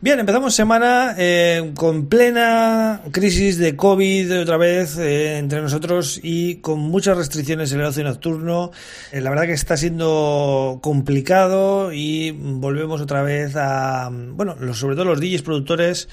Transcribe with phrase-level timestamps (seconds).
[0.00, 6.58] Bien, empezamos semana eh, con plena crisis de COVID otra vez eh, entre nosotros y
[6.58, 8.70] con muchas restricciones en el ocio nocturno.
[9.10, 15.06] Eh, la verdad que está siendo complicado y volvemos otra vez a, bueno, sobre todo
[15.06, 16.08] los DJs productores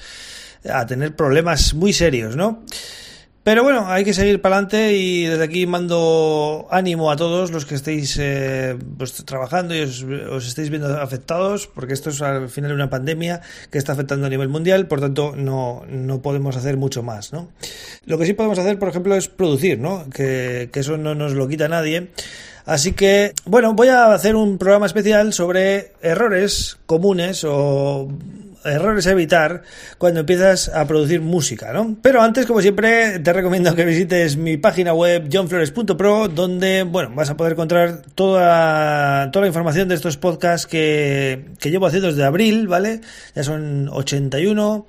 [0.68, 2.64] a tener problemas muy serios, ¿no?
[3.46, 7.64] Pero bueno, hay que seguir para adelante y desde aquí mando ánimo a todos los
[7.64, 12.72] que estéis eh, pues, trabajando y os, estéis viendo afectados, porque esto es al final
[12.72, 17.04] una pandemia que está afectando a nivel mundial, por tanto no, no podemos hacer mucho
[17.04, 17.32] más.
[17.32, 17.48] ¿no?
[18.04, 20.10] Lo que sí podemos hacer, por ejemplo, es producir, ¿no?
[20.10, 22.08] que eso no nos lo quita nadie.
[22.64, 28.08] Así que, bueno, voy a hacer un programa especial sobre errores comunes o
[28.66, 29.62] errores a evitar
[29.98, 31.96] cuando empiezas a producir música, ¿no?
[32.02, 37.30] Pero antes, como siempre, te recomiendo que visites mi página web johnflores.pro, donde, bueno, vas
[37.30, 42.24] a poder encontrar toda, toda la información de estos podcasts que, que llevo haciendo desde
[42.24, 43.00] abril, ¿vale?
[43.34, 44.86] Ya son 81.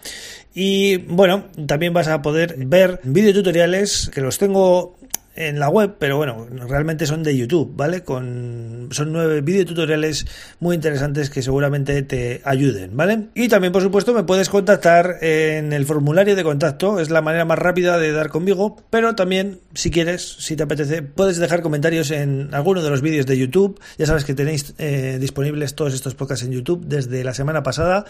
[0.60, 4.97] Y bueno, también vas a poder ver videotutoriales que los tengo
[5.38, 8.02] en la web, pero bueno, realmente son de YouTube, ¿vale?
[8.02, 10.26] Con, son nueve videotutoriales
[10.60, 13.28] muy interesantes que seguramente te ayuden, ¿vale?
[13.36, 17.46] Y también, por supuesto, me puedes contactar en el formulario de contacto, es la manera
[17.46, 22.10] más rápida de dar conmigo, pero también, si quieres, si te apetece, puedes dejar comentarios
[22.12, 23.80] en alguno de los vídeos de YouTube.
[23.98, 28.06] Ya sabes que tenéis eh, disponibles todos estos podcasts en YouTube desde la semana pasada.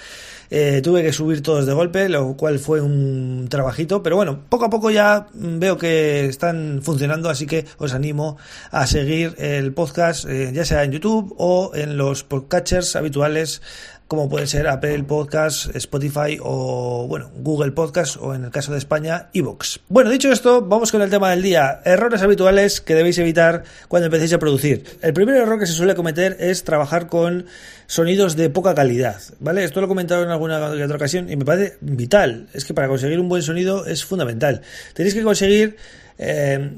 [0.50, 4.66] Eh, tuve que subir todos de golpe, lo cual fue un trabajito, pero bueno, poco
[4.66, 8.38] a poco ya veo que están funcionando así que os animo
[8.72, 13.62] a seguir el podcast, eh, ya sea en YouTube o en los podcatchers habituales
[14.08, 18.78] como puede ser Apple Podcast, Spotify o bueno, Google Podcast o en el caso de
[18.78, 19.82] España, Evox.
[19.90, 21.82] Bueno, dicho esto, vamos con el tema del día.
[21.84, 24.84] Errores habituales que debéis evitar cuando empecéis a producir.
[25.02, 27.46] El primer error que se suele cometer es trabajar con
[27.86, 29.64] sonidos de poca calidad, ¿vale?
[29.64, 32.48] Esto lo he comentado en alguna otra ocasión y me parece vital.
[32.54, 34.62] Es que para conseguir un buen sonido es fundamental.
[34.94, 35.76] Tenéis que conseguir
[36.18, 36.72] eh,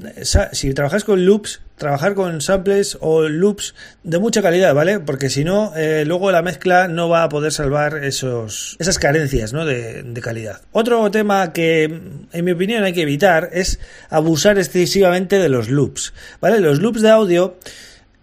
[0.52, 3.74] si trabajáis con loops, trabajar con samples o loops
[4.04, 5.00] de mucha calidad, ¿vale?
[5.00, 9.54] Porque si no, eh, luego la mezcla no va a poder salvar esos, esas carencias
[9.54, 9.64] ¿no?
[9.64, 10.60] de, de, calidad.
[10.72, 13.80] Otro tema que, en mi opinión, hay que evitar es
[14.10, 16.60] abusar excesivamente de los loops, ¿vale?
[16.60, 17.56] Los loops de audio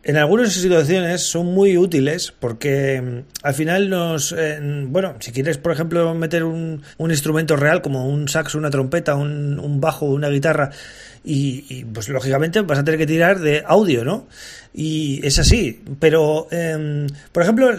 [0.08, 4.32] en algunas situaciones son muy útiles porque mm, al final nos...
[4.32, 4.58] Eh,
[4.88, 9.16] bueno, si quieres, por ejemplo, meter un, un, instrumento real como un saxo, una trompeta,
[9.16, 10.72] un, bajo, una guitarra,
[11.26, 14.28] y, pues lógicamente vas a tener que tirar de audio, ¿no?
[14.74, 17.72] Y es así, pero em, por ejemplo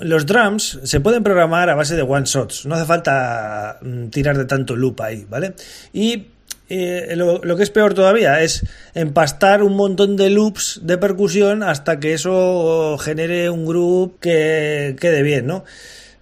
[0.00, 4.38] los drums se pueden programar a base de one shots, no hace falta mm, tirar
[4.38, 5.54] de tanto loop ahí, ¿vale?
[5.92, 6.26] Y
[6.68, 12.00] eh, lo, que es peor todavía es empastar un montón de loops de percusión hasta
[12.00, 15.64] que eso genere un groove que quede bien, ¿no?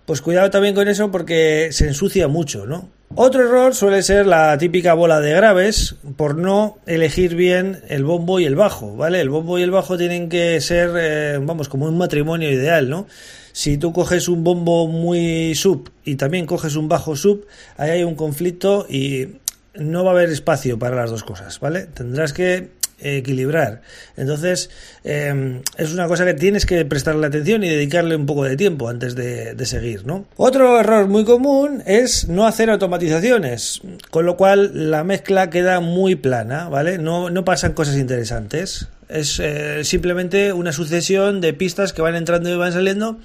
[0.05, 2.91] Pues cuidado también con eso porque se ensucia mucho, ¿no?
[3.16, 8.41] Otro error suele ser la típica bola de graves por no elegir bien el bombo
[8.41, 9.21] y el bajo, ¿vale?
[9.21, 13.06] El bombo y el bajo tienen que ser, eh, vamos, como un matrimonio ideal, ¿no?
[13.53, 18.03] Si tú coges un bombo muy sub y también coges un bajo sub, ahí hay
[18.03, 19.28] un conflicto y
[19.74, 21.86] no va a haber espacio para las dos cosas, ¿vale?
[21.86, 23.82] Tendrás que equilibrar.
[24.16, 24.70] Entonces,
[25.02, 28.88] em, es una cosa que tienes que prestarle atención y dedicarle un poco de tiempo
[28.88, 30.26] antes de, de, seguir, ¿no?
[30.36, 36.14] Otro error muy común es no hacer automatizaciones, con lo cual la mezcla queda muy
[36.14, 36.98] plana, ¿vale?
[36.98, 38.88] No, no pasan cosas interesantes.
[39.09, 43.19] Es eh, simplemente una sucesión de pistas que van entrando y van saliendo,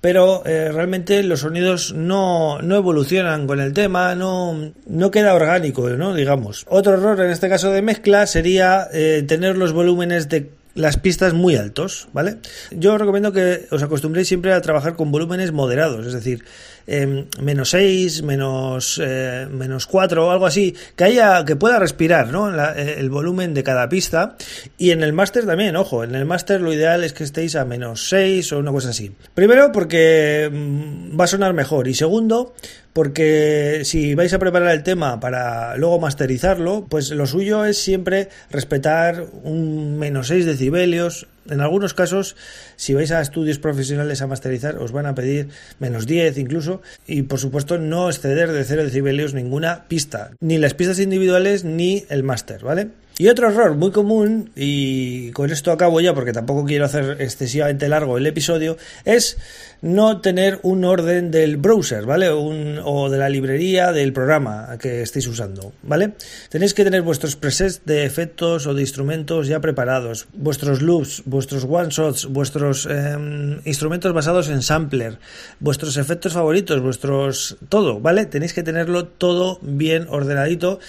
[0.00, 5.88] pero eh, realmente los sonidos no, no, evolucionan con el tema, no, no queda orgánico,
[5.90, 6.14] ¿no?
[6.14, 6.64] Digamos.
[6.68, 11.32] Otro error en este caso de mezcla sería eh, tener los volúmenes de las pistas
[11.32, 12.36] muy altos, ¿vale?
[12.70, 16.44] Yo os recomiendo que os acostumbréis siempre a trabajar con volúmenes moderados, es decir,
[16.86, 22.28] eh, menos 6, menos, eh, menos 4 o algo así, que haya, que pueda respirar,
[22.28, 22.50] ¿no?
[22.50, 24.36] La, eh, el volumen de cada pista.
[24.78, 27.64] Y en el máster también, ojo, en el máster lo ideal es que estéis a
[27.64, 29.12] menos 6 o una cosa así.
[29.34, 32.54] Primero porque mm, va a sonar mejor y segundo
[32.96, 38.30] porque si vais a preparar el tema para luego masterizarlo, pues lo suyo es siempre
[38.50, 41.26] respetar un menos 6 decibelios.
[41.50, 42.36] En algunos casos,
[42.76, 46.80] si vais a estudios profesionales a masterizar, os van a pedir menos 10 incluso.
[47.06, 52.06] Y por supuesto, no exceder de 0 decibelios ninguna pista, ni las pistas individuales ni
[52.08, 52.88] el máster, ¿vale?
[53.18, 57.88] Y otro error muy común, y con esto acabo ya porque tampoco quiero hacer excesivamente
[57.88, 58.76] largo el episodio,
[59.06, 59.38] es
[59.80, 62.30] no tener un orden del browser, ¿vale?
[62.30, 66.12] Un, o de la librería del programa que estéis usando, ¿vale?
[66.50, 71.64] Tenéis que tener vuestros presets de efectos o de instrumentos ya preparados, vuestros loops, vuestros
[71.64, 75.18] one-shots, vuestros em, instrumentos basados en sampler,
[75.58, 77.56] vuestros efectos favoritos, vuestros...
[77.70, 78.26] todo, ¿vale?
[78.26, 80.80] Tenéis que tenerlo todo bien ordenadito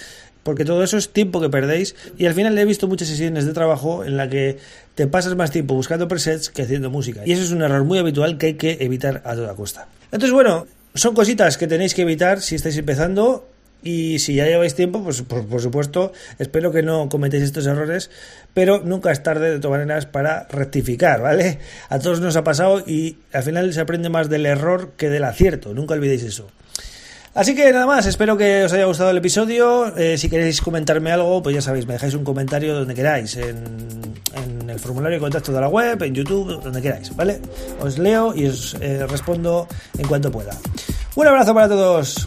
[0.48, 3.52] porque todo eso es tiempo que perdéis y al final he visto muchas sesiones de
[3.52, 4.56] trabajo en la que
[4.94, 7.98] te pasas más tiempo buscando presets que haciendo música y eso es un error muy
[7.98, 9.88] habitual que hay que evitar a toda costa.
[10.04, 13.46] Entonces bueno, son cositas que tenéis que evitar si estáis empezando
[13.82, 18.10] y si ya lleváis tiempo, pues por, supuesto, espero que no cometéis estos errores,
[18.54, 21.58] pero nunca es tarde de todas maneras para rectificar, ¿vale?
[21.90, 25.24] A todos nos ha pasado y al final se aprende más del error que del
[25.24, 26.48] acierto, nunca olvidéis eso.
[27.34, 29.96] Así que nada más, espero que os haya gustado el episodio.
[29.96, 33.98] Eh, si queréis comentarme algo, pues ya sabéis, me dejáis un comentario donde queráis, en,
[34.68, 37.40] el formulario de contacto de la web, en YouTube, donde queráis, ¿vale?
[37.80, 39.66] Os leo y os eh, respondo
[39.96, 40.56] en cuanto pueda.
[41.16, 42.26] Un abrazo para todos.